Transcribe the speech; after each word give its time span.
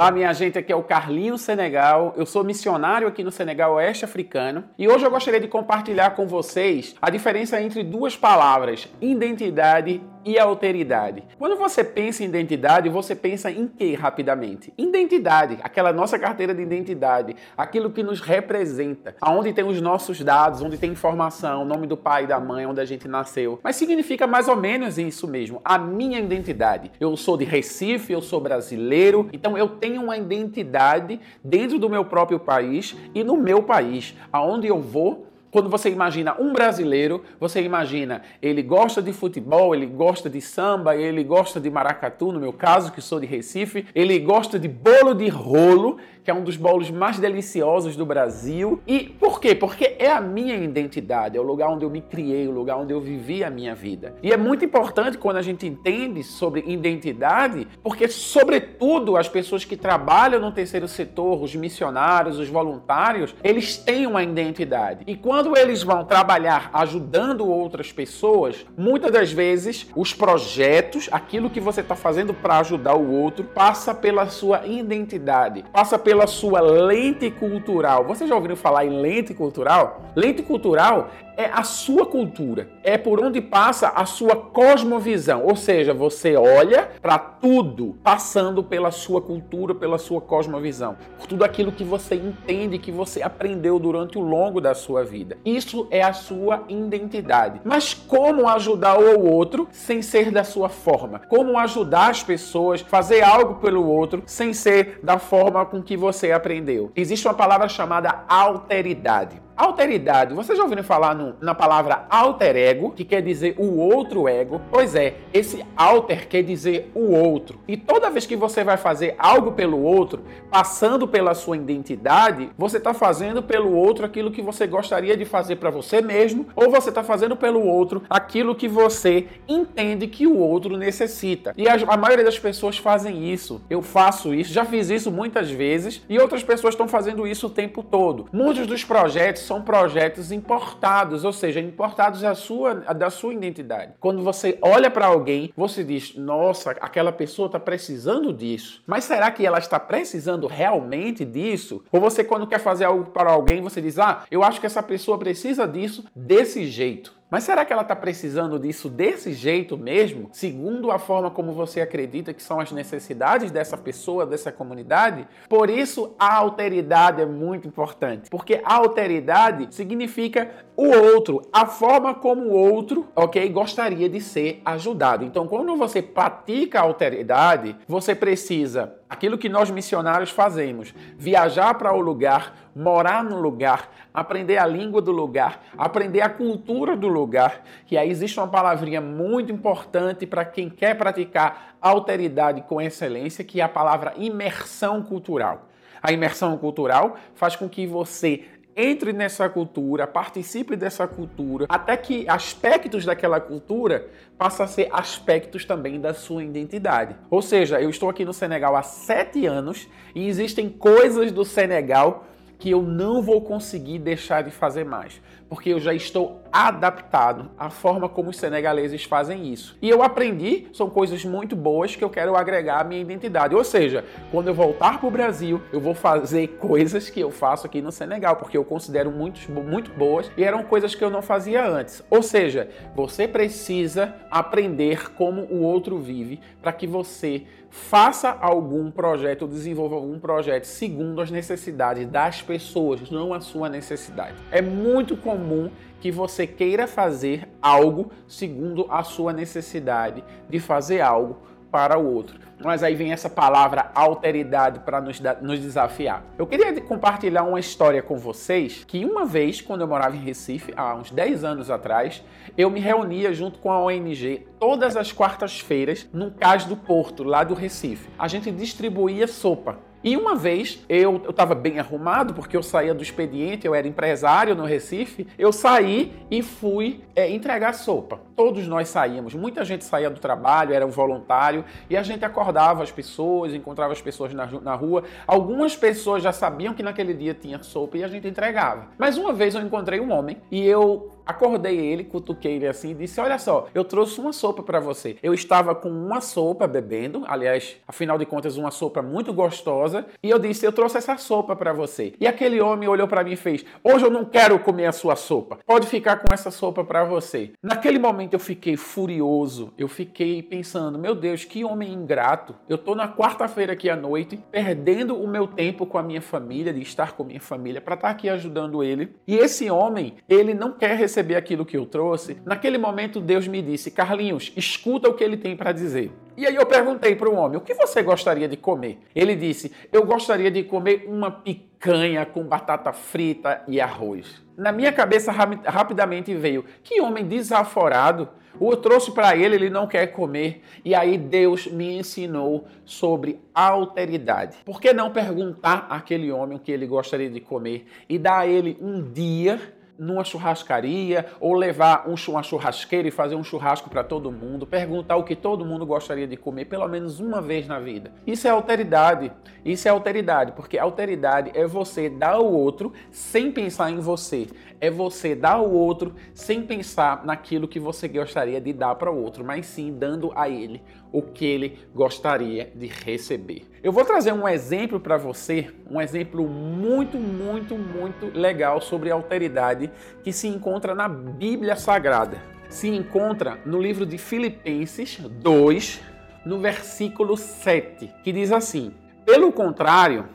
Olá, 0.00 0.10
minha 0.10 0.32
gente, 0.32 0.58
aqui 0.58 0.72
é 0.72 0.74
o 0.74 0.82
Carlinho 0.82 1.36
Senegal. 1.36 2.14
Eu 2.16 2.24
sou 2.24 2.42
missionário 2.42 3.06
aqui 3.06 3.22
no 3.22 3.30
Senegal 3.30 3.74
Oeste 3.74 4.02
Africano 4.02 4.64
e 4.78 4.88
hoje 4.88 5.04
eu 5.04 5.10
gostaria 5.10 5.38
de 5.38 5.46
compartilhar 5.46 6.12
com 6.12 6.26
vocês 6.26 6.96
a 7.02 7.10
diferença 7.10 7.60
entre 7.60 7.84
duas 7.84 8.16
palavras, 8.16 8.88
identidade 8.98 10.00
e 10.24 10.38
alteridade. 10.38 11.22
Quando 11.38 11.56
você 11.56 11.82
pensa 11.82 12.22
em 12.22 12.26
identidade, 12.26 12.88
você 12.88 13.14
pensa 13.14 13.50
em 13.50 13.66
que 13.66 13.94
rapidamente? 13.94 14.72
Identidade, 14.76 15.58
aquela 15.62 15.92
nossa 15.92 16.18
carteira 16.18 16.54
de 16.54 16.62
identidade, 16.62 17.36
aquilo 17.56 17.90
que 17.90 18.02
nos 18.02 18.20
representa, 18.20 19.14
aonde 19.20 19.52
tem 19.52 19.64
os 19.64 19.80
nossos 19.80 20.20
dados, 20.22 20.62
onde 20.62 20.76
tem 20.76 20.92
informação, 20.92 21.64
nome 21.64 21.86
do 21.86 21.96
pai 21.96 22.24
e 22.24 22.26
da 22.26 22.38
mãe, 22.38 22.66
onde 22.66 22.80
a 22.80 22.84
gente 22.84 23.08
nasceu. 23.08 23.58
Mas 23.62 23.76
significa 23.76 24.26
mais 24.26 24.48
ou 24.48 24.56
menos 24.56 24.98
isso 24.98 25.26
mesmo, 25.26 25.60
a 25.64 25.78
minha 25.78 26.18
identidade. 26.18 26.90
Eu 27.00 27.16
sou 27.16 27.36
de 27.36 27.44
Recife, 27.44 28.12
eu 28.12 28.22
sou 28.22 28.40
brasileiro, 28.40 29.28
então 29.32 29.56
eu 29.56 29.68
tenho 29.68 30.02
uma 30.02 30.16
identidade 30.16 31.20
dentro 31.42 31.78
do 31.78 31.88
meu 31.88 32.04
próprio 32.04 32.38
país 32.38 32.96
e 33.14 33.24
no 33.24 33.36
meu 33.36 33.62
país, 33.62 34.14
aonde 34.32 34.66
eu 34.66 34.80
vou 34.80 35.29
quando 35.50 35.68
você 35.68 35.90
imagina 35.90 36.36
um 36.38 36.52
brasileiro, 36.52 37.22
você 37.38 37.60
imagina 37.62 38.22
ele 38.40 38.62
gosta 38.62 39.02
de 39.02 39.12
futebol, 39.12 39.74
ele 39.74 39.86
gosta 39.86 40.30
de 40.30 40.40
samba, 40.40 40.96
ele 40.96 41.24
gosta 41.24 41.60
de 41.60 41.70
maracatu, 41.70 42.32
no 42.32 42.40
meu 42.40 42.52
caso, 42.52 42.92
que 42.92 43.00
sou 43.00 43.20
de 43.20 43.26
Recife, 43.26 43.86
ele 43.94 44.18
gosta 44.18 44.58
de 44.58 44.68
bolo 44.68 45.14
de 45.14 45.28
rolo, 45.28 45.98
que 46.22 46.30
é 46.30 46.34
um 46.34 46.44
dos 46.44 46.56
bolos 46.56 46.90
mais 46.90 47.18
deliciosos 47.18 47.96
do 47.96 48.04
Brasil. 48.04 48.80
E 48.86 49.00
por 49.00 49.40
quê? 49.40 49.54
Porque 49.54 49.96
é 49.98 50.10
a 50.10 50.20
minha 50.20 50.54
identidade, 50.54 51.36
é 51.36 51.40
o 51.40 51.42
lugar 51.42 51.70
onde 51.70 51.84
eu 51.84 51.90
me 51.90 52.00
criei, 52.00 52.46
o 52.46 52.50
lugar 52.50 52.76
onde 52.76 52.92
eu 52.92 53.00
vivi 53.00 53.42
a 53.42 53.50
minha 53.50 53.74
vida. 53.74 54.14
E 54.22 54.32
é 54.32 54.36
muito 54.36 54.64
importante 54.64 55.18
quando 55.18 55.36
a 55.36 55.42
gente 55.42 55.66
entende 55.66 56.22
sobre 56.22 56.62
identidade, 56.66 57.66
porque, 57.82 58.06
sobretudo, 58.08 59.16
as 59.16 59.28
pessoas 59.28 59.64
que 59.64 59.76
trabalham 59.76 60.40
no 60.40 60.52
terceiro 60.52 60.86
setor, 60.86 61.42
os 61.42 61.54
missionários, 61.54 62.38
os 62.38 62.48
voluntários, 62.48 63.34
eles 63.42 63.76
têm 63.76 64.06
uma 64.06 64.22
identidade. 64.22 65.04
E 65.06 65.16
quando 65.16 65.39
eles 65.56 65.82
vão 65.82 66.04
trabalhar 66.04 66.70
ajudando 66.72 67.48
outras 67.48 67.92
pessoas, 67.92 68.66
muitas 68.76 69.10
das 69.10 69.32
vezes 69.32 69.86
os 69.96 70.12
projetos, 70.12 71.08
aquilo 71.10 71.50
que 71.50 71.60
você 71.60 71.80
está 71.80 71.96
fazendo 71.96 72.32
para 72.32 72.58
ajudar 72.58 72.96
o 72.96 73.10
outro, 73.10 73.44
passa 73.44 73.94
pela 73.94 74.26
sua 74.28 74.66
identidade, 74.66 75.64
passa 75.72 75.98
pela 75.98 76.26
sua 76.26 76.60
lente 76.60 77.30
cultural. 77.30 78.04
Vocês 78.04 78.28
já 78.28 78.34
ouviram 78.34 78.56
falar 78.56 78.84
em 78.84 79.00
lente 79.00 79.34
cultural? 79.34 80.02
Lente 80.14 80.42
cultural 80.42 81.10
é 81.40 81.46
a 81.46 81.62
sua 81.62 82.04
cultura, 82.04 82.68
é 82.82 82.98
por 82.98 83.18
onde 83.18 83.40
passa 83.40 83.88
a 83.88 84.04
sua 84.04 84.36
cosmovisão, 84.36 85.44
ou 85.46 85.56
seja, 85.56 85.94
você 85.94 86.36
olha 86.36 86.90
para 87.00 87.18
tudo 87.18 87.96
passando 88.02 88.62
pela 88.62 88.90
sua 88.90 89.22
cultura, 89.22 89.74
pela 89.74 89.96
sua 89.96 90.20
cosmovisão, 90.20 90.96
por 91.18 91.26
tudo 91.26 91.42
aquilo 91.42 91.72
que 91.72 91.82
você 91.82 92.14
entende, 92.14 92.78
que 92.78 92.92
você 92.92 93.22
aprendeu 93.22 93.78
durante 93.78 94.18
o 94.18 94.20
longo 94.20 94.60
da 94.60 94.74
sua 94.74 95.02
vida. 95.02 95.29
Isso 95.44 95.86
é 95.90 96.02
a 96.02 96.12
sua 96.12 96.64
identidade. 96.68 97.60
Mas 97.64 97.94
como 97.94 98.48
ajudar 98.48 98.98
o 98.98 99.24
outro 99.26 99.68
sem 99.72 100.02
ser 100.02 100.30
da 100.30 100.44
sua 100.44 100.68
forma? 100.68 101.20
Como 101.28 101.58
ajudar 101.58 102.10
as 102.10 102.22
pessoas, 102.22 102.80
fazer 102.80 103.22
algo 103.22 103.56
pelo 103.56 103.86
outro 103.86 104.22
sem 104.26 104.52
ser 104.52 105.00
da 105.02 105.18
forma 105.18 105.64
com 105.66 105.82
que 105.82 105.96
você 105.96 106.32
aprendeu? 106.32 106.90
Existe 106.94 107.26
uma 107.26 107.34
palavra 107.34 107.68
chamada 107.68 108.24
alteridade. 108.28 109.40
Alteridade, 109.60 110.32
vocês 110.32 110.56
já 110.56 110.64
ouviram 110.64 110.82
falar 110.82 111.14
no, 111.14 111.34
na 111.38 111.54
palavra 111.54 112.06
alter 112.08 112.56
ego, 112.56 112.92
que 112.92 113.04
quer 113.04 113.20
dizer 113.20 113.56
o 113.58 113.76
outro 113.76 114.26
ego? 114.26 114.58
Pois 114.70 114.94
é, 114.94 115.16
esse 115.34 115.62
alter 115.76 116.26
quer 116.28 116.42
dizer 116.42 116.90
o 116.94 117.12
outro. 117.12 117.60
E 117.68 117.76
toda 117.76 118.08
vez 118.08 118.24
que 118.24 118.34
você 118.34 118.64
vai 118.64 118.78
fazer 118.78 119.14
algo 119.18 119.52
pelo 119.52 119.82
outro, 119.82 120.22
passando 120.50 121.06
pela 121.06 121.34
sua 121.34 121.58
identidade, 121.58 122.48
você 122.56 122.78
está 122.78 122.94
fazendo 122.94 123.42
pelo 123.42 123.74
outro 123.74 124.06
aquilo 124.06 124.30
que 124.30 124.40
você 124.40 124.66
gostaria 124.66 125.14
de 125.14 125.26
fazer 125.26 125.56
para 125.56 125.68
você 125.68 126.00
mesmo, 126.00 126.46
ou 126.56 126.70
você 126.70 126.88
está 126.88 127.04
fazendo 127.04 127.36
pelo 127.36 127.62
outro 127.62 128.02
aquilo 128.08 128.54
que 128.54 128.66
você 128.66 129.26
entende 129.46 130.06
que 130.06 130.26
o 130.26 130.38
outro 130.38 130.74
necessita. 130.78 131.52
E 131.54 131.68
a, 131.68 131.74
a 131.86 131.98
maioria 131.98 132.24
das 132.24 132.38
pessoas 132.38 132.78
fazem 132.78 133.30
isso. 133.30 133.60
Eu 133.68 133.82
faço 133.82 134.32
isso, 134.32 134.54
já 134.54 134.64
fiz 134.64 134.88
isso 134.88 135.12
muitas 135.12 135.50
vezes, 135.50 136.02
e 136.08 136.18
outras 136.18 136.42
pessoas 136.42 136.72
estão 136.72 136.88
fazendo 136.88 137.26
isso 137.26 137.48
o 137.48 137.50
tempo 137.50 137.82
todo. 137.82 138.26
Muitos 138.32 138.66
dos 138.66 138.82
projetos 138.82 139.49
são 139.50 139.60
projetos 139.60 140.30
importados, 140.30 141.24
ou 141.24 141.32
seja, 141.32 141.58
importados 141.58 142.20
da 142.20 142.36
sua, 142.36 142.72
da 142.94 143.10
sua 143.10 143.34
identidade. 143.34 143.94
Quando 143.98 144.22
você 144.22 144.56
olha 144.62 144.88
para 144.88 145.06
alguém, 145.06 145.52
você 145.56 145.82
diz: 145.82 146.14
nossa, 146.14 146.70
aquela 146.70 147.10
pessoa 147.10 147.46
está 147.46 147.58
precisando 147.58 148.32
disso. 148.32 148.80
Mas 148.86 149.02
será 149.02 149.28
que 149.32 149.44
ela 149.44 149.58
está 149.58 149.80
precisando 149.80 150.46
realmente 150.46 151.24
disso? 151.24 151.82
Ou 151.90 152.00
você, 152.00 152.22
quando 152.22 152.46
quer 152.46 152.60
fazer 152.60 152.84
algo 152.84 153.06
para 153.10 153.32
alguém, 153.32 153.60
você 153.60 153.82
diz: 153.82 153.98
ah, 153.98 154.22
eu 154.30 154.44
acho 154.44 154.60
que 154.60 154.66
essa 154.66 154.84
pessoa 154.84 155.18
precisa 155.18 155.66
disso 155.66 156.04
desse 156.14 156.66
jeito. 156.66 157.19
Mas 157.30 157.44
será 157.44 157.64
que 157.64 157.72
ela 157.72 157.82
está 157.82 157.94
precisando 157.94 158.58
disso 158.58 158.88
desse 158.88 159.32
jeito 159.32 159.78
mesmo, 159.78 160.28
segundo 160.32 160.90
a 160.90 160.98
forma 160.98 161.30
como 161.30 161.52
você 161.52 161.80
acredita 161.80 162.34
que 162.34 162.42
são 162.42 162.58
as 162.58 162.72
necessidades 162.72 163.52
dessa 163.52 163.76
pessoa, 163.76 164.26
dessa 164.26 164.50
comunidade? 164.50 165.28
Por 165.48 165.70
isso 165.70 166.14
a 166.18 166.34
alteridade 166.34 167.22
é 167.22 167.26
muito 167.26 167.68
importante, 167.68 168.28
porque 168.28 168.60
a 168.64 168.74
alteridade 168.74 169.68
significa 169.70 170.50
o 170.76 170.88
outro, 170.88 171.42
a 171.52 171.66
forma 171.66 172.14
como 172.14 172.46
o 172.46 172.52
outro, 172.52 173.06
ok, 173.14 173.48
gostaria 173.50 174.08
de 174.08 174.20
ser 174.20 174.60
ajudado. 174.64 175.24
Então, 175.24 175.46
quando 175.46 175.76
você 175.76 176.02
pratica 176.02 176.80
a 176.80 176.82
alteridade, 176.82 177.76
você 177.86 178.14
precisa 178.14 178.99
aquilo 179.10 179.36
que 179.36 179.48
nós 179.48 179.68
missionários 179.70 180.30
fazemos: 180.30 180.94
viajar 181.18 181.74
para 181.74 181.92
o 181.92 182.00
lugar, 182.00 182.54
morar 182.74 183.24
no 183.24 183.40
lugar, 183.40 183.90
aprender 184.14 184.56
a 184.56 184.66
língua 184.66 185.02
do 185.02 185.10
lugar, 185.10 185.60
aprender 185.76 186.20
a 186.20 186.28
cultura 186.28 186.96
do 186.96 187.08
lugar. 187.08 187.62
E 187.90 187.98
aí 187.98 188.08
existe 188.08 188.38
uma 188.38 188.46
palavrinha 188.46 189.00
muito 189.00 189.50
importante 189.50 190.24
para 190.24 190.44
quem 190.44 190.70
quer 190.70 190.96
praticar 190.96 191.76
alteridade 191.80 192.62
com 192.62 192.80
excelência, 192.80 193.44
que 193.44 193.60
é 193.60 193.64
a 193.64 193.68
palavra 193.68 194.14
imersão 194.16 195.02
cultural. 195.02 195.66
A 196.02 196.12
imersão 196.12 196.56
cultural 196.56 197.16
faz 197.34 197.56
com 197.56 197.68
que 197.68 197.86
você 197.86 198.44
entre 198.76 199.12
nessa 199.12 199.48
cultura, 199.48 200.06
participe 200.06 200.76
dessa 200.76 201.06
cultura, 201.06 201.66
até 201.68 201.96
que 201.96 202.28
aspectos 202.28 203.04
daquela 203.04 203.40
cultura 203.40 204.08
passem 204.38 204.64
a 204.64 204.68
ser 204.68 204.88
aspectos 204.92 205.64
também 205.64 206.00
da 206.00 206.14
sua 206.14 206.44
identidade. 206.44 207.16
Ou 207.30 207.42
seja, 207.42 207.80
eu 207.80 207.90
estou 207.90 208.08
aqui 208.08 208.24
no 208.24 208.32
Senegal 208.32 208.76
há 208.76 208.82
sete 208.82 209.46
anos 209.46 209.88
e 210.14 210.28
existem 210.28 210.68
coisas 210.68 211.32
do 211.32 211.44
Senegal 211.44 212.26
que 212.60 212.70
eu 212.70 212.82
não 212.82 213.22
vou 213.22 213.40
conseguir 213.40 213.98
deixar 213.98 214.42
de 214.42 214.50
fazer 214.50 214.84
mais, 214.84 215.20
porque 215.48 215.70
eu 215.70 215.80
já 215.80 215.94
estou 215.94 216.42
adaptado 216.52 217.50
à 217.58 217.70
forma 217.70 218.06
como 218.06 218.28
os 218.28 218.36
senegaleses 218.36 219.02
fazem 219.04 219.50
isso. 219.50 219.76
E 219.80 219.88
eu 219.88 220.02
aprendi, 220.02 220.68
são 220.72 220.90
coisas 220.90 221.24
muito 221.24 221.56
boas 221.56 221.96
que 221.96 222.04
eu 222.04 222.10
quero 222.10 222.36
agregar 222.36 222.80
à 222.80 222.84
minha 222.84 223.00
identidade. 223.00 223.54
Ou 223.54 223.64
seja, 223.64 224.04
quando 224.30 224.48
eu 224.48 224.54
voltar 224.54 225.00
para 225.00 225.08
o 225.08 225.10
Brasil, 225.10 225.60
eu 225.72 225.80
vou 225.80 225.94
fazer 225.94 226.48
coisas 226.58 227.08
que 227.08 227.18
eu 227.18 227.30
faço 227.30 227.66
aqui 227.66 227.80
no 227.80 227.90
Senegal, 227.90 228.36
porque 228.36 228.58
eu 228.58 228.64
considero 228.64 229.10
muito, 229.10 229.50
muito 229.50 229.90
boas 229.92 230.30
e 230.36 230.44
eram 230.44 230.62
coisas 230.62 230.94
que 230.94 231.02
eu 231.02 231.10
não 231.10 231.22
fazia 231.22 231.66
antes. 231.66 232.04
Ou 232.10 232.22
seja, 232.22 232.68
você 232.94 233.26
precisa 233.26 234.14
aprender 234.30 235.14
como 235.14 235.42
o 235.44 235.62
outro 235.62 235.98
vive 235.98 236.40
para 236.60 236.72
que 236.72 236.86
você 236.86 237.46
faça 237.70 238.36
algum 238.40 238.90
projeto 238.90 239.46
desenvolva 239.46 239.94
algum 239.94 240.18
projeto 240.18 240.64
segundo 240.64 241.20
as 241.20 241.30
necessidades 241.30 242.06
das 242.06 242.42
pessoas, 242.50 243.08
não 243.12 243.32
a 243.32 243.40
sua 243.40 243.68
necessidade. 243.68 244.34
É 244.50 244.60
muito 244.60 245.16
comum 245.16 245.70
que 246.00 246.10
você 246.10 246.48
queira 246.48 246.88
fazer 246.88 247.48
algo 247.62 248.10
segundo 248.26 248.86
a 248.90 249.04
sua 249.04 249.32
necessidade 249.32 250.24
de 250.48 250.58
fazer 250.58 251.00
algo 251.00 251.38
para 251.70 251.96
o 251.96 252.12
outro. 252.12 252.40
Mas 252.62 252.82
aí 252.82 252.94
vem 252.94 253.12
essa 253.12 253.28
palavra 253.28 253.90
alteridade 253.94 254.80
para 254.80 255.00
nos, 255.00 255.20
nos, 255.40 255.60
desafiar. 255.60 256.22
Eu 256.38 256.46
queria 256.46 256.78
compartilhar 256.80 257.42
uma 257.42 257.58
história 257.58 258.02
com 258.02 258.16
vocês 258.16 258.84
que 258.84 259.04
uma 259.04 259.24
vez, 259.24 259.60
quando 259.60 259.80
eu 259.80 259.88
morava 259.88 260.16
em 260.16 260.20
Recife, 260.20 260.72
há 260.76 260.94
uns 260.94 261.10
10 261.10 261.44
anos 261.44 261.70
atrás, 261.70 262.22
eu 262.56 262.68
me 262.70 262.80
reunia 262.80 263.32
junto 263.32 263.58
com 263.58 263.70
a 263.72 263.78
ONG 263.82 264.46
todas 264.58 264.96
as 264.96 265.12
quartas-feiras 265.12 266.08
no 266.12 266.30
Cais 266.30 266.64
do 266.64 266.76
Porto, 266.76 267.22
lá 267.22 267.42
do 267.44 267.54
Recife. 267.54 268.08
A 268.18 268.28
gente 268.28 268.50
distribuía 268.50 269.26
sopa 269.26 269.90
e 270.02 270.16
uma 270.16 270.34
vez 270.34 270.82
eu 270.88 271.22
estava 271.28 271.54
bem 271.54 271.78
arrumado, 271.78 272.32
porque 272.32 272.56
eu 272.56 272.62
saía 272.62 272.94
do 272.94 273.02
expediente, 273.02 273.66
eu 273.66 273.74
era 273.74 273.86
empresário 273.86 274.54
no 274.54 274.64
Recife, 274.64 275.26
eu 275.38 275.52
saí 275.52 276.10
e 276.30 276.42
fui 276.42 277.04
é, 277.14 277.30
entregar 277.30 277.74
sopa. 277.74 278.18
Todos 278.34 278.66
nós 278.66 278.88
saíamos, 278.88 279.34
muita 279.34 279.62
gente 279.62 279.84
saía 279.84 280.08
do 280.08 280.18
trabalho, 280.18 280.72
era 280.72 280.86
um 280.86 280.90
voluntário, 280.90 281.66
e 281.90 281.98
a 281.98 282.02
gente 282.02 282.24
acordava 282.24 282.49
as 282.58 282.90
pessoas, 282.90 283.54
encontrava 283.54 283.92
as 283.92 284.00
pessoas 284.00 284.32
na, 284.32 284.46
na 284.46 284.74
rua. 284.74 285.04
Algumas 285.26 285.76
pessoas 285.76 286.22
já 286.22 286.32
sabiam 286.32 286.74
que 286.74 286.82
naquele 286.82 287.14
dia 287.14 287.34
tinha 287.34 287.62
sopa 287.62 287.98
e 287.98 288.04
a 288.04 288.08
gente 288.08 288.26
entregava. 288.26 288.88
Mas 288.98 289.16
uma 289.16 289.32
vez 289.32 289.54
eu 289.54 289.60
encontrei 289.60 290.00
um 290.00 290.12
homem 290.12 290.36
e 290.50 290.64
eu 290.66 291.10
Acordei 291.30 291.78
ele, 291.78 292.02
cutuquei 292.02 292.56
ele 292.56 292.66
assim 292.66 292.90
e 292.90 292.94
disse: 292.94 293.20
Olha 293.20 293.38
só, 293.38 293.68
eu 293.72 293.84
trouxe 293.84 294.20
uma 294.20 294.32
sopa 294.32 294.64
para 294.64 294.80
você. 294.80 295.16
Eu 295.22 295.32
estava 295.32 295.76
com 295.76 295.88
uma 295.88 296.20
sopa 296.20 296.66
bebendo, 296.66 297.22
aliás, 297.24 297.76
afinal 297.86 298.18
de 298.18 298.26
contas, 298.26 298.56
uma 298.56 298.72
sopa 298.72 299.00
muito 299.00 299.32
gostosa, 299.32 300.06
e 300.20 300.28
eu 300.28 300.40
disse: 300.40 300.66
Eu 300.66 300.72
trouxe 300.72 300.98
essa 300.98 301.16
sopa 301.16 301.54
para 301.54 301.72
você. 301.72 302.14
E 302.18 302.26
aquele 302.26 302.60
homem 302.60 302.88
olhou 302.88 303.06
para 303.06 303.22
mim 303.22 303.32
e 303.32 303.36
fez: 303.36 303.64
Hoje 303.84 304.04
eu 304.04 304.10
não 304.10 304.24
quero 304.24 304.58
comer 304.58 304.86
a 304.86 304.92
sua 304.92 305.14
sopa. 305.14 305.60
Pode 305.64 305.86
ficar 305.86 306.16
com 306.16 306.34
essa 306.34 306.50
sopa 306.50 306.82
para 306.82 307.04
você. 307.04 307.52
Naquele 307.62 308.00
momento 308.00 308.34
eu 308.34 308.40
fiquei 308.40 308.76
furioso, 308.76 309.72
eu 309.78 309.86
fiquei 309.86 310.42
pensando: 310.42 310.98
Meu 310.98 311.14
Deus, 311.14 311.44
que 311.44 311.64
homem 311.64 311.92
ingrato. 311.92 312.56
Eu 312.68 312.76
tô 312.76 312.96
na 312.96 313.06
quarta-feira 313.06 313.74
aqui 313.74 313.88
à 313.88 313.94
noite, 313.94 314.36
perdendo 314.50 315.16
o 315.16 315.28
meu 315.28 315.46
tempo 315.46 315.86
com 315.86 315.96
a 315.96 316.02
minha 316.02 316.20
família, 316.20 316.72
de 316.72 316.82
estar 316.82 317.12
com 317.12 317.22
a 317.22 317.26
minha 317.26 317.40
família, 317.40 317.80
para 317.80 317.94
estar 317.94 318.08
tá 318.08 318.12
aqui 318.12 318.28
ajudando 318.28 318.82
ele. 318.82 319.14
E 319.28 319.36
esse 319.36 319.70
homem, 319.70 320.14
ele 320.28 320.54
não 320.54 320.72
quer 320.72 320.96
receber 320.96 321.19
aquilo 321.36 321.64
que 321.64 321.76
eu 321.76 321.86
trouxe. 321.86 322.38
Naquele 322.44 322.78
momento, 322.78 323.20
Deus 323.20 323.46
me 323.46 323.62
disse: 323.62 323.90
Carlinhos, 323.90 324.52
escuta 324.56 325.08
o 325.08 325.14
que 325.14 325.24
ele 325.24 325.36
tem 325.36 325.56
para 325.56 325.72
dizer. 325.72 326.10
E 326.36 326.46
aí 326.46 326.56
eu 326.56 326.64
perguntei 326.64 327.14
para 327.14 327.28
o 327.28 327.34
homem: 327.34 327.58
o 327.58 327.60
que 327.60 327.74
você 327.74 328.02
gostaria 328.02 328.48
de 328.48 328.56
comer? 328.56 328.98
Ele 329.14 329.36
disse: 329.36 329.70
eu 329.92 330.04
gostaria 330.04 330.50
de 330.50 330.62
comer 330.62 331.04
uma 331.06 331.30
picanha 331.30 332.24
com 332.24 332.42
batata 332.44 332.92
frita 332.92 333.62
e 333.68 333.80
arroz. 333.80 334.42
Na 334.56 334.72
minha 334.72 334.90
cabeça 334.92 335.30
rapidamente 335.32 336.34
veio: 336.34 336.64
que 336.82 337.00
homem 337.00 337.26
desaforado. 337.26 338.28
Eu 338.60 338.76
trouxe 338.76 339.12
para 339.12 339.34
ele, 339.36 339.54
ele 339.54 339.70
não 339.70 339.86
quer 339.86 340.08
comer. 340.08 340.62
E 340.84 340.94
aí 340.94 341.16
Deus 341.16 341.66
me 341.66 341.96
ensinou 341.96 342.66
sobre 342.84 343.40
alteridade. 343.54 344.58
Por 344.64 344.80
que 344.80 344.92
não 344.92 345.10
perguntar 345.10 345.86
àquele 345.88 346.30
homem 346.30 346.58
o 346.58 346.60
que 346.60 346.72
ele 346.72 346.86
gostaria 346.86 347.30
de 347.30 347.40
comer 347.40 347.86
e 348.08 348.18
dar 348.18 348.40
a 348.40 348.46
ele 348.46 348.76
um 348.80 349.02
dia 349.02 349.58
numa 350.00 350.24
churrascaria 350.24 351.26
ou 351.38 351.52
levar 351.52 352.08
um, 352.08 352.14
uma 352.28 352.42
churrasqueira 352.42 353.06
e 353.06 353.10
fazer 353.10 353.34
um 353.34 353.44
churrasco 353.44 353.90
para 353.90 354.02
todo 354.02 354.32
mundo, 354.32 354.66
perguntar 354.66 355.16
o 355.16 355.24
que 355.24 355.36
todo 355.36 355.64
mundo 355.64 355.84
gostaria 355.84 356.26
de 356.26 356.38
comer 356.38 356.64
pelo 356.64 356.88
menos 356.88 357.20
uma 357.20 357.42
vez 357.42 357.68
na 357.68 357.78
vida. 357.78 358.10
Isso 358.26 358.48
é 358.48 358.50
alteridade. 358.50 359.30
Isso 359.62 359.86
é 359.86 359.90
alteridade, 359.90 360.52
porque 360.52 360.78
alteridade 360.78 361.50
é 361.54 361.66
você 361.66 362.08
dar 362.08 362.32
ao 362.32 362.50
outro 362.50 362.94
sem 363.10 363.52
pensar 363.52 363.90
em 363.90 363.98
você. 363.98 364.48
É 364.80 364.90
você 364.90 365.34
dar 365.34 365.56
ao 365.56 365.70
outro 365.70 366.14
sem 366.32 366.62
pensar 366.62 367.22
naquilo 367.26 367.68
que 367.68 367.78
você 367.78 368.08
gostaria 368.08 368.58
de 368.58 368.72
dar 368.72 368.94
para 368.94 369.12
o 369.12 369.22
outro, 369.22 369.44
mas 369.44 369.66
sim 369.66 369.92
dando 369.92 370.32
a 370.34 370.48
ele 370.48 370.82
o 371.12 371.20
que 371.20 371.44
ele 371.44 371.78
gostaria 371.94 372.72
de 372.74 372.86
receber. 372.86 373.69
Eu 373.82 373.92
vou 373.92 374.04
trazer 374.04 374.30
um 374.32 374.46
exemplo 374.46 375.00
para 375.00 375.16
você, 375.16 375.70
um 375.90 375.98
exemplo 375.98 376.46
muito, 376.46 377.16
muito, 377.16 377.76
muito 377.76 378.26
legal 378.38 378.78
sobre 378.78 379.10
alteridade 379.10 379.90
que 380.22 380.34
se 380.34 380.46
encontra 380.48 380.94
na 380.94 381.08
Bíblia 381.08 381.74
Sagrada. 381.76 382.42
Se 382.68 382.88
encontra 382.88 383.58
no 383.64 383.80
livro 383.80 384.04
de 384.04 384.18
Filipenses 384.18 385.18
2, 385.18 385.98
no 386.44 386.60
versículo 386.60 387.38
7, 387.38 388.12
que 388.22 388.32
diz 388.32 388.52
assim: 388.52 388.92
Pelo 389.24 389.50
contrário, 389.50 390.28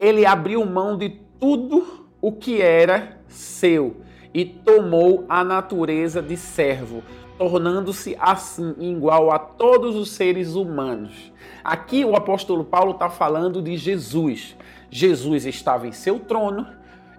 ele 0.00 0.26
abriu 0.26 0.66
mão 0.66 0.98
de 0.98 1.10
tudo 1.38 2.08
o 2.20 2.32
que 2.32 2.60
era 2.60 3.16
seu 3.28 3.98
e 4.34 4.44
tomou 4.44 5.24
a 5.28 5.44
natureza 5.44 6.22
de 6.22 6.36
servo 6.36 7.02
tornando-se 7.38 8.16
assim 8.20 8.74
igual 8.78 9.32
a 9.32 9.38
todos 9.38 9.96
os 9.96 10.10
seres 10.12 10.54
humanos. 10.54 11.32
Aqui 11.64 12.04
o 12.04 12.14
apóstolo 12.14 12.62
Paulo 12.62 12.92
está 12.92 13.10
falando 13.10 13.60
de 13.60 13.76
Jesus. 13.76 14.56
Jesus 14.90 15.44
estava 15.46 15.88
em 15.88 15.92
seu 15.92 16.20
trono, 16.20 16.66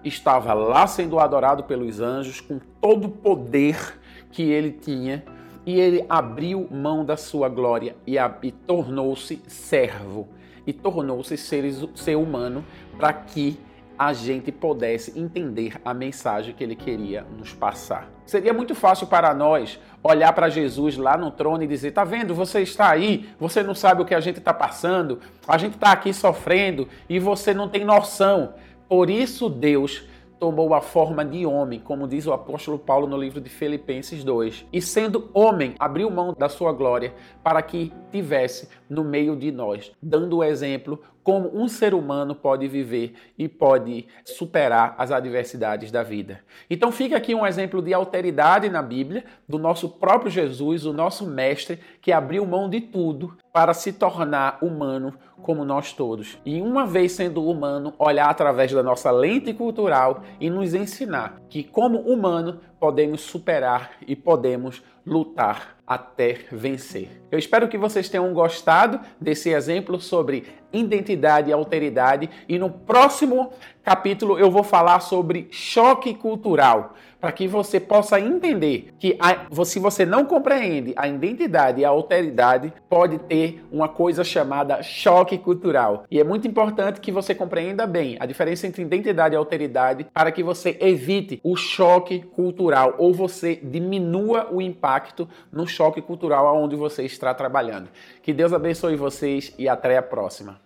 estava 0.02 0.54
lá 0.54 0.86
sendo 0.86 1.18
adorado 1.18 1.64
pelos 1.64 2.00
anjos 2.00 2.40
com 2.40 2.58
todo 2.80 3.06
o 3.06 3.10
poder 3.10 3.98
que 4.30 4.42
ele 4.42 4.72
tinha 4.72 5.24
e 5.66 5.78
ele 5.78 6.04
abriu 6.08 6.68
mão 6.70 7.04
da 7.04 7.16
sua 7.16 7.48
glória 7.48 7.96
e, 8.06 8.16
e 8.42 8.50
tornou-se 8.52 9.42
servo 9.46 10.28
e 10.66 10.72
tornou-se 10.72 11.36
ser, 11.36 11.64
ser 11.94 12.16
humano 12.16 12.64
para 12.96 13.12
que 13.12 13.58
a 13.98 14.12
gente 14.12 14.50
pudesse 14.50 15.18
entender 15.18 15.80
a 15.84 15.94
mensagem 15.94 16.54
que 16.54 16.62
ele 16.62 16.76
queria 16.76 17.24
nos 17.38 17.52
passar. 17.52 18.10
Seria 18.26 18.52
muito 18.52 18.74
fácil 18.74 19.06
para 19.06 19.34
nós 19.34 19.78
olhar 20.02 20.32
para 20.32 20.48
Jesus 20.48 20.96
lá 20.96 21.16
no 21.16 21.30
trono 21.30 21.62
e 21.62 21.66
dizer: 21.66 21.92
tá 21.92 22.04
vendo, 22.04 22.34
você 22.34 22.60
está 22.60 22.90
aí, 22.90 23.28
você 23.38 23.62
não 23.62 23.74
sabe 23.74 24.02
o 24.02 24.04
que 24.04 24.14
a 24.14 24.20
gente 24.20 24.38
está 24.38 24.52
passando, 24.52 25.20
a 25.46 25.58
gente 25.58 25.74
está 25.74 25.92
aqui 25.92 26.12
sofrendo 26.12 26.88
e 27.08 27.18
você 27.18 27.54
não 27.54 27.68
tem 27.68 27.84
noção. 27.84 28.54
Por 28.88 29.10
isso, 29.10 29.48
Deus 29.48 30.06
tomou 30.38 30.74
a 30.74 30.80
forma 30.82 31.24
de 31.24 31.46
homem, 31.46 31.80
como 31.80 32.06
diz 32.06 32.26
o 32.26 32.32
apóstolo 32.32 32.78
Paulo 32.78 33.06
no 33.06 33.16
livro 33.16 33.40
de 33.40 33.48
Filipenses 33.48 34.22
2. 34.22 34.66
E 34.72 34.82
sendo 34.82 35.30
homem, 35.32 35.74
abriu 35.78 36.10
mão 36.10 36.34
da 36.36 36.48
sua 36.48 36.72
glória 36.72 37.14
para 37.42 37.62
que 37.62 37.92
tivesse 38.10 38.68
no 38.88 39.02
meio 39.02 39.36
de 39.36 39.50
nós, 39.50 39.92
dando 40.02 40.38
o 40.38 40.44
exemplo 40.44 41.00
como 41.24 41.50
um 41.58 41.66
ser 41.66 41.94
humano 41.94 42.34
pode 42.34 42.68
viver 42.68 43.14
e 43.36 43.48
pode 43.48 44.06
superar 44.24 44.94
as 44.98 45.10
adversidades 45.10 45.90
da 45.90 46.02
vida. 46.02 46.40
Então 46.68 46.92
fica 46.92 47.16
aqui 47.16 47.34
um 47.34 47.46
exemplo 47.46 47.80
de 47.80 47.94
alteridade 47.94 48.68
na 48.68 48.82
Bíblia 48.82 49.24
do 49.48 49.58
nosso 49.58 49.88
próprio 49.88 50.30
Jesus, 50.30 50.84
o 50.84 50.92
nosso 50.92 51.26
mestre, 51.26 51.80
que 52.02 52.12
abriu 52.12 52.44
mão 52.44 52.68
de 52.68 52.82
tudo 52.82 53.36
para 53.52 53.72
se 53.72 53.92
tornar 53.92 54.58
humano 54.60 55.14
como 55.42 55.64
nós 55.64 55.92
todos. 55.92 56.38
E 56.44 56.60
uma 56.60 56.86
vez 56.86 57.12
sendo 57.12 57.48
humano, 57.48 57.94
olhar 57.98 58.28
através 58.28 58.72
da 58.72 58.82
nossa 58.82 59.10
lente 59.10 59.52
cultural 59.54 60.22
e 60.40 60.50
nos 60.50 60.74
ensinar 60.74 61.40
que 61.48 61.62
como 61.62 62.00
humano 62.00 62.60
podemos 62.78 63.22
superar 63.22 63.92
e 64.06 64.14
podemos 64.14 64.82
lutar 65.06 65.76
até 65.86 66.40
vencer. 66.50 67.22
Eu 67.30 67.38
espero 67.38 67.68
que 67.68 67.76
vocês 67.76 68.08
tenham 68.08 68.32
gostado 68.32 69.00
desse 69.20 69.50
exemplo 69.50 70.00
sobre 70.00 70.46
identidade 70.74 71.50
e 71.50 71.52
alteridade 71.52 72.28
e 72.48 72.58
no 72.58 72.70
próximo 72.70 73.52
capítulo 73.84 74.38
eu 74.38 74.50
vou 74.50 74.64
falar 74.64 75.00
sobre 75.00 75.46
choque 75.50 76.14
cultural, 76.14 76.94
para 77.20 77.30
que 77.32 77.46
você 77.46 77.78
possa 77.78 78.18
entender 78.18 78.94
que 78.98 79.16
a, 79.20 79.46
se 79.64 79.78
você 79.78 80.04
não 80.04 80.24
compreende 80.24 80.92
a 80.96 81.06
identidade 81.06 81.80
e 81.80 81.84
a 81.84 81.88
alteridade, 81.88 82.72
pode 82.88 83.18
ter 83.18 83.64
uma 83.70 83.88
coisa 83.88 84.24
chamada 84.24 84.82
choque 84.82 85.38
cultural. 85.38 86.04
E 86.10 86.20
é 86.20 86.24
muito 86.24 86.48
importante 86.48 87.00
que 87.00 87.12
você 87.12 87.34
compreenda 87.34 87.86
bem 87.86 88.16
a 88.20 88.26
diferença 88.26 88.66
entre 88.66 88.82
identidade 88.82 89.34
e 89.34 89.38
alteridade 89.38 90.06
para 90.12 90.32
que 90.32 90.42
você 90.42 90.76
evite 90.80 91.40
o 91.42 91.56
choque 91.56 92.20
cultural 92.20 92.94
ou 92.98 93.12
você 93.12 93.56
diminua 93.56 94.48
o 94.50 94.60
impacto 94.60 95.28
no 95.52 95.66
choque 95.66 96.02
cultural 96.02 96.46
aonde 96.46 96.76
você 96.76 97.04
está 97.04 97.32
trabalhando. 97.32 97.88
Que 98.22 98.32
Deus 98.32 98.52
abençoe 98.52 98.96
vocês 98.96 99.54
e 99.58 99.68
até 99.68 99.96
a 99.96 100.02
próxima. 100.02 100.58